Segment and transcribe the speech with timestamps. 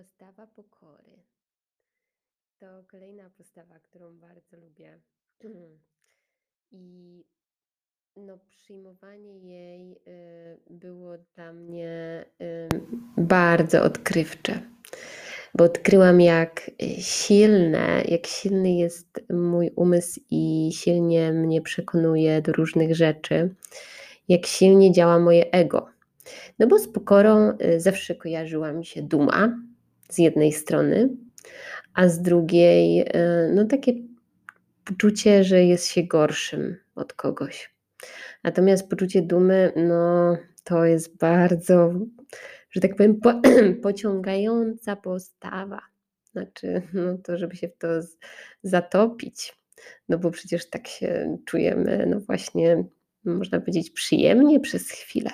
[0.00, 1.22] Postawa pokory
[2.58, 4.98] to kolejna postawa, którą bardzo lubię.
[6.72, 7.24] I
[8.16, 12.68] no, przyjmowanie jej y, było dla mnie y,
[13.16, 14.60] bardzo odkrywcze,
[15.54, 22.94] bo odkryłam, jak silne, jak silny jest mój umysł i silnie mnie przekonuje do różnych
[22.94, 23.54] rzeczy,
[24.28, 25.86] jak silnie działa moje ego.
[26.58, 29.69] No bo z pokorą y, zawsze kojarzyła mi się duma
[30.10, 31.08] z jednej strony,
[31.94, 33.06] a z drugiej y,
[33.54, 33.92] no takie
[34.84, 37.74] poczucie, że jest się gorszym od kogoś.
[38.44, 41.92] Natomiast poczucie dumy, no to jest bardzo,
[42.70, 43.40] że tak powiem, po,
[43.82, 45.80] pociągająca postawa.
[46.32, 47.88] Znaczy, no to, żeby się w to
[48.62, 49.56] zatopić.
[50.08, 52.84] No bo przecież tak się czujemy, no właśnie,
[53.24, 55.30] można powiedzieć, przyjemnie przez chwilę.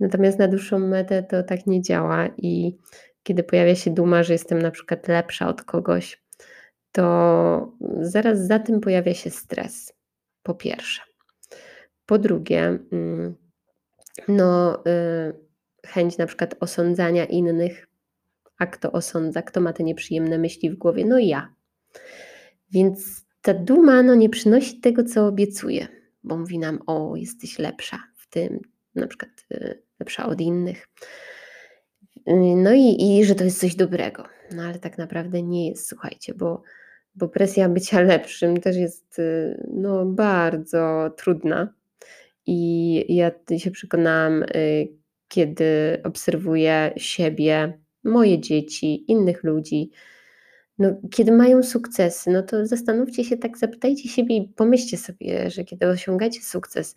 [0.00, 2.76] Natomiast na dłuższą metę to tak nie działa i
[3.22, 6.22] kiedy pojawia się duma, że jestem na przykład lepsza od kogoś,
[6.92, 9.92] to zaraz za tym pojawia się stres.
[10.42, 11.02] Po pierwsze.
[12.06, 13.34] Po drugie, mm,
[14.28, 17.88] no, y, chęć na przykład osądzania innych.
[18.58, 21.04] A kto osądza, kto ma te nieprzyjemne myśli w głowie?
[21.04, 21.54] No ja.
[22.70, 25.88] Więc ta duma no, nie przynosi tego, co obiecuje,
[26.24, 28.60] bo mówi nam, o, jesteś lepsza w tym,
[28.94, 30.88] na przykład y, lepsza od innych.
[32.28, 34.24] Y, no i, i że to jest coś dobrego.
[34.54, 36.62] No ale tak naprawdę nie jest, słuchajcie, bo,
[37.14, 41.74] bo presja bycia lepszym też jest y, no, bardzo trudna.
[42.46, 44.44] I ja się przekonałam,
[45.28, 49.90] kiedy obserwuję siebie, moje dzieci, innych ludzi,
[50.78, 55.64] no, kiedy mają sukcesy, no to zastanówcie się, tak zapytajcie siebie i pomyślcie sobie, że
[55.64, 56.96] kiedy osiągacie sukces,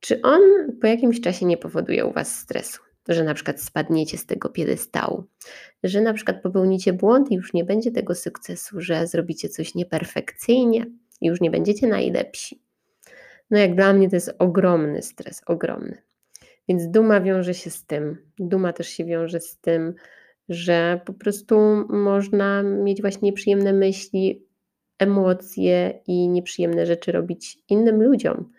[0.00, 0.40] czy on
[0.80, 2.89] po jakimś czasie nie powoduje u Was stresu?
[3.08, 5.24] Że na przykład spadniecie z tego piedestału,
[5.82, 10.86] że na przykład popełnicie błąd i już nie będzie tego sukcesu, że zrobicie coś nieperfekcyjnie
[11.20, 12.62] i już nie będziecie najlepsi.
[13.50, 16.02] No jak dla mnie to jest ogromny stres, ogromny.
[16.68, 18.16] Więc duma wiąże się z tym.
[18.38, 19.94] Duma też się wiąże z tym,
[20.48, 21.58] że po prostu
[21.88, 24.46] można mieć właśnie nieprzyjemne myśli,
[24.98, 28.52] emocje i nieprzyjemne rzeczy robić innym ludziom.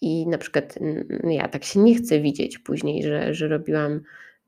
[0.00, 0.78] I na przykład
[1.24, 4.00] ja tak się nie chcę widzieć później, że, że robiłam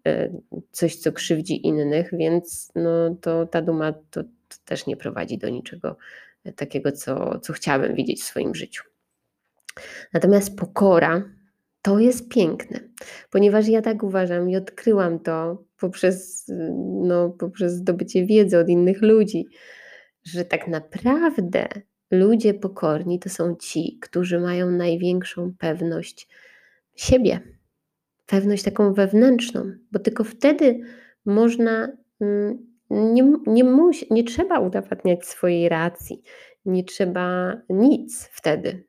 [0.06, 0.30] e,
[0.70, 5.48] coś, co krzywdzi innych, więc no, to ta duma to, to też nie prowadzi do
[5.48, 5.96] niczego
[6.56, 8.84] takiego, co, co chciałabym widzieć w swoim życiu.
[10.12, 11.22] Natomiast pokora
[11.82, 12.80] to jest piękne,
[13.30, 16.46] ponieważ ja tak uważam i odkryłam to poprzez,
[17.02, 19.46] no, poprzez zdobycie wiedzy od innych ludzi,
[20.24, 21.68] że tak naprawdę
[22.10, 26.28] ludzie pokorni to są ci, którzy mają największą pewność
[26.96, 27.40] siebie,
[28.26, 30.80] pewność taką wewnętrzną, bo tylko wtedy
[31.24, 32.58] można, mm,
[32.90, 36.22] nie, nie, musi, nie trzeba udowadniać swojej racji,
[36.64, 38.84] nie trzeba nic wtedy.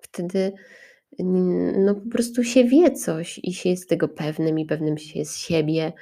[0.00, 0.52] Wtedy
[1.76, 5.38] no po prostu się wie coś i się jest tego pewnym i pewnym się jest
[5.38, 5.92] siebie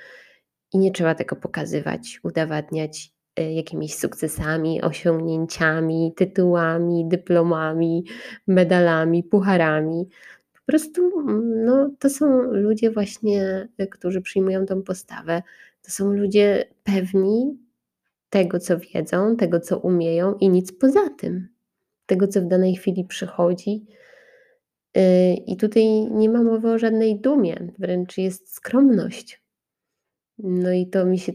[0.72, 3.12] i nie trzeba tego pokazywać, udowadniać
[3.42, 8.04] jakimiś sukcesami, osiągnięciami, tytułami, dyplomami,
[8.46, 10.08] medalami, pucharami.
[10.52, 15.42] Po prostu mm, no, to są ludzie właśnie, e, którzy przyjmują tą postawę.
[15.82, 17.58] To są ludzie pewni
[18.30, 21.48] tego, co wiedzą, tego, co umieją i nic poza tym.
[22.06, 23.86] Tego, co w danej chwili przychodzi,
[24.96, 29.42] Y, I tutaj nie ma mowy o żadnej dumie, wręcz jest skromność.
[30.38, 31.32] No i to mi się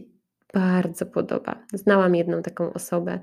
[0.54, 1.62] bardzo podoba.
[1.72, 3.20] Znałam jedną taką osobę,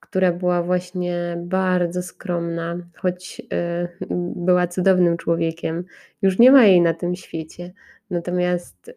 [0.00, 4.06] która była właśnie bardzo skromna, choć y,
[4.36, 5.84] była cudownym człowiekiem.
[6.22, 7.72] Już nie ma jej na tym świecie.
[8.10, 8.94] Natomiast y,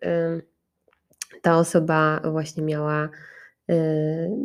[1.41, 3.09] ta osoba właśnie miała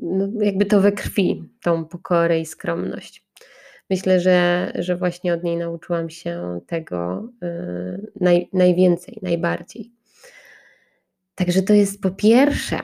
[0.02, 3.26] no, jakby to we krwi, tą pokorę i skromność.
[3.90, 7.28] Myślę, że, że właśnie od niej nauczyłam się tego
[8.20, 9.90] naj, najwięcej, najbardziej.
[11.34, 12.78] Także to jest po pierwsze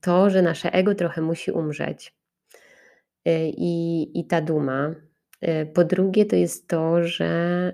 [0.00, 2.14] to, że nasze ego trochę musi umrzeć
[3.24, 4.94] yy, i, i ta duma.
[5.42, 7.72] Yy, po drugie, to jest to, że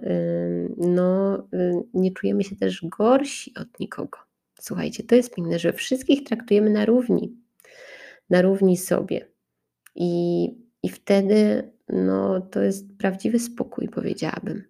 [0.77, 1.49] no,
[1.95, 4.19] nie czujemy się też gorsi od nikogo.
[4.61, 7.37] Słuchajcie, to jest piękne, że wszystkich traktujemy na równi,
[8.31, 9.29] na równi sobie.
[9.95, 10.45] I,
[10.83, 14.65] i wtedy no to jest prawdziwy spokój, powiedziałabym.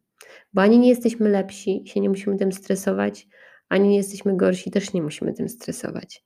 [0.53, 3.29] Bo ani nie jesteśmy lepsi, się nie musimy tym stresować,
[3.69, 6.25] ani nie jesteśmy gorsi, też nie musimy tym stresować.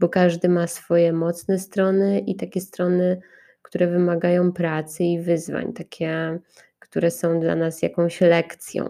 [0.00, 3.20] Bo każdy ma swoje mocne strony i takie strony,
[3.62, 6.38] które wymagają pracy i wyzwań, takie,
[6.78, 8.88] które są dla nas jakąś lekcją.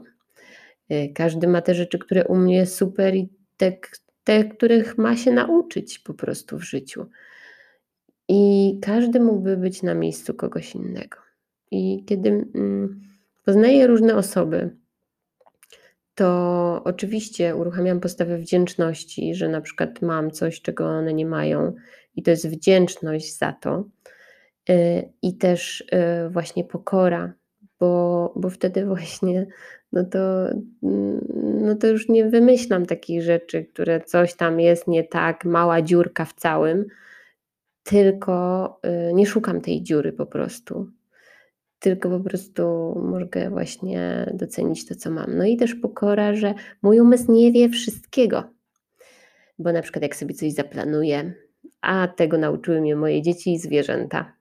[0.93, 3.73] Y, każdy ma te rzeczy, które u mnie super i te,
[4.25, 7.07] te, których ma się nauczyć po prostu w życiu.
[8.29, 11.17] I każdy mógłby być na miejscu kogoś innego.
[11.71, 13.01] I kiedy mm,
[13.45, 14.77] poznaję różne osoby,
[16.15, 21.75] to oczywiście uruchamiam postawę wdzięczności, że na przykład mam coś, czego one nie mają,
[22.17, 23.85] i to jest wdzięczność za to.
[24.71, 27.33] Y, I też y, właśnie pokora,
[27.81, 29.47] bo, bo wtedy właśnie
[29.93, 30.49] no to,
[30.83, 31.27] mm,
[31.63, 36.25] no to już nie wymyślam takich rzeczy, które coś tam jest nie tak, mała dziurka
[36.25, 36.85] w całym,
[37.83, 38.81] tylko
[39.11, 40.91] y, nie szukam tej dziury po prostu.
[41.81, 42.65] Tylko po prostu
[43.03, 45.37] mogę właśnie docenić to, co mam.
[45.37, 48.45] No i też pokora, że mój umysł nie wie wszystkiego.
[49.59, 51.33] Bo na przykład jak sobie coś zaplanuję,
[51.81, 54.33] a tego nauczyły mnie moje dzieci i zwierzęta,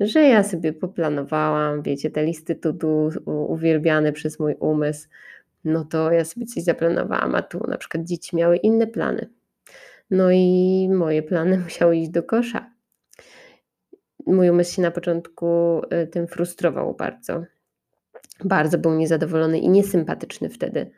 [0.00, 5.08] że ja sobie poplanowałam, wiecie, te listy to do uwielbiane przez mój umysł,
[5.64, 9.28] no to ja sobie coś zaplanowałam, a tu na przykład dzieci miały inne plany.
[10.10, 12.75] No i moje plany musiały iść do kosza.
[14.26, 17.44] Mój umysł się na początku y, tym frustrował bardzo.
[18.44, 20.90] Bardzo był niezadowolony i niesympatyczny wtedy.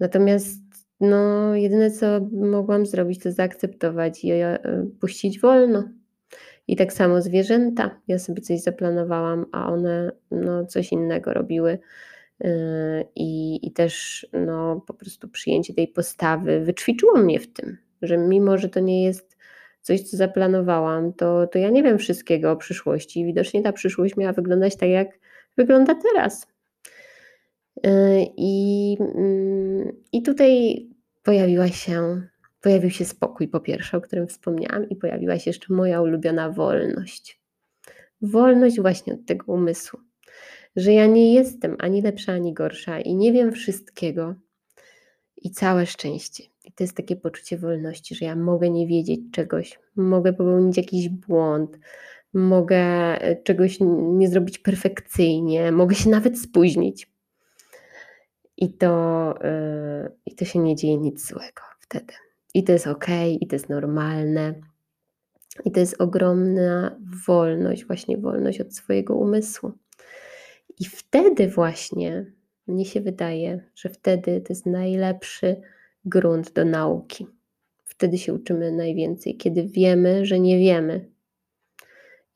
[0.00, 0.60] Natomiast
[1.00, 4.58] no, jedyne co mogłam zrobić, to zaakceptować i y,
[5.00, 5.88] puścić wolno.
[6.68, 8.00] I tak samo zwierzęta.
[8.08, 11.78] Ja sobie coś zaplanowałam, a one no, coś innego robiły.
[12.44, 12.48] Y,
[13.14, 18.58] I, I też no, po prostu przyjęcie tej postawy wyćwiczyło mnie w tym, że mimo,
[18.58, 19.35] że to nie jest
[19.86, 23.24] coś, co zaplanowałam, to, to ja nie wiem wszystkiego o przyszłości.
[23.24, 25.08] Widocznie ta przyszłość miała wyglądać tak, jak
[25.56, 26.46] wygląda teraz.
[27.86, 27.90] Y,
[28.36, 30.86] I, mm, i tutaj
[31.22, 32.20] pojawiła się
[32.66, 37.40] Pojawił się spokój po pierwsze, o którym wspomniałam, i pojawiła się jeszcze moja ulubiona wolność.
[38.22, 40.00] Wolność właśnie od tego umysłu,
[40.76, 44.34] że ja nie jestem ani lepsza, ani gorsza i nie wiem wszystkiego.
[45.36, 46.44] I całe szczęście.
[46.66, 51.08] I to jest takie poczucie wolności, że ja mogę nie wiedzieć czegoś, mogę popełnić jakiś
[51.08, 51.78] błąd,
[52.34, 52.76] mogę
[53.22, 57.10] e, czegoś nie zrobić perfekcyjnie, mogę się nawet spóźnić.
[58.56, 62.14] I to, yy, i to się nie dzieje nic złego wtedy.
[62.54, 63.06] I to jest ok,
[63.40, 64.54] i to jest normalne.
[65.64, 66.96] I to jest ogromna
[67.26, 69.72] wolność, właśnie wolność od swojego umysłu.
[70.78, 72.26] I wtedy właśnie,
[72.66, 75.56] mnie się wydaje, że wtedy to jest najlepszy
[76.06, 77.26] grunt do nauki.
[77.84, 81.10] Wtedy się uczymy najwięcej, kiedy wiemy, że nie wiemy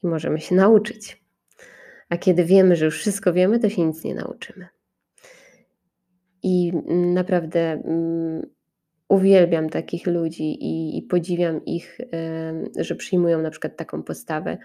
[0.03, 1.25] i możemy się nauczyć.
[2.09, 4.69] A kiedy wiemy, że już wszystko wiemy, to się nic nie nauczymy.
[6.43, 8.47] I naprawdę mm,
[9.09, 11.99] uwielbiam takich ludzi i, i podziwiam ich,
[12.77, 14.59] że przyjmują na przykład taką postawę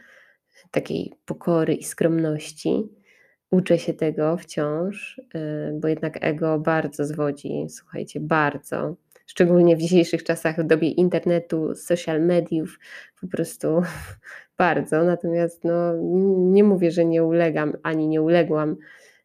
[0.72, 2.90] takiej pokory i skromności.
[3.56, 5.22] Uczę się tego wciąż,
[5.74, 8.96] bo jednak ego bardzo zwodzi, słuchajcie, bardzo.
[9.28, 12.80] Szczególnie w dzisiejszych czasach, w dobie internetu, social mediów,
[13.22, 13.68] po prostu
[14.58, 15.04] bardzo.
[15.04, 15.94] Natomiast no,
[16.52, 18.76] nie mówię, że nie ulegam ani nie uległam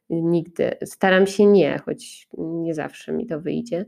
[0.09, 0.71] nigdy.
[0.85, 3.85] Staram się nie, choć nie zawsze mi to wyjdzie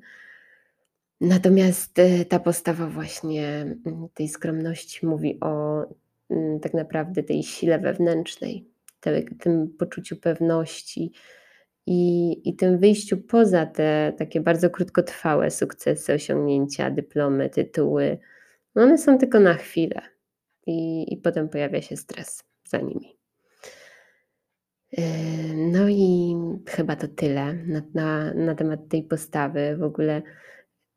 [1.24, 3.48] Natomiast e, ta postawa właśnie
[3.86, 5.84] mm, tej skromności mówi o
[6.30, 8.73] mm, tak naprawdę tej sile wewnętrznej,
[9.40, 11.12] tym poczuciu pewności
[11.88, 18.18] i, i tym wyjściu poza te takie bardzo krótkotrwałe sukcesy, osiągnięcia, dyplomy, tytuły.
[18.76, 20.02] No one są tylko na chwilę
[20.68, 23.18] i, i potem pojawia się stres za nimi.
[24.98, 25.02] E,
[25.54, 26.36] no i
[26.70, 29.78] chyba to tyle na, na, na temat tej postawy.
[29.78, 30.22] W ogóle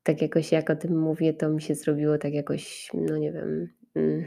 [0.03, 3.69] tak jakoś jak o tym mówię, to mi się zrobiło tak jakoś, no nie wiem,
[3.95, 4.25] mm,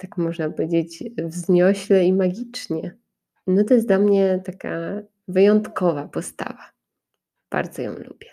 [0.00, 2.96] tak można powiedzieć, wzniośle i magicznie.
[3.46, 6.70] No to jest dla mnie taka wyjątkowa postawa.
[7.50, 8.30] Bardzo ją lubię.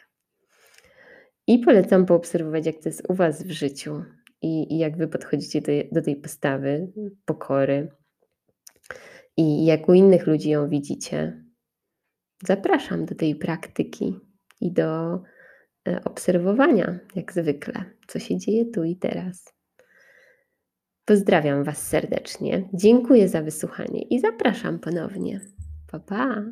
[1.48, 4.04] I polecam poobserwować, jak to jest u Was w życiu
[4.42, 6.92] i, i jak Wy podchodzicie do, do tej postawy
[7.26, 7.90] pokory
[9.38, 11.44] i jak u innych ludzi ją widzicie.
[12.44, 14.20] Zapraszam do tej praktyki
[14.62, 15.22] i do
[15.88, 19.57] E, obserwowania, jak zwykle, co się dzieje tu i teraz.
[21.08, 25.42] Pozdrawiam Was serdecznie, dziękuję za wysłuchanie i zapraszam ponownie.
[25.92, 26.44] Pa, pa!